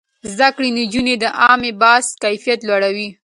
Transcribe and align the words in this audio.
زده 0.35 0.49
کړې 0.55 0.69
نجونې 0.79 1.15
د 1.19 1.25
عامه 1.41 1.71
بحث 1.81 2.07
کيفيت 2.23 2.59
لوړوي. 2.67 3.07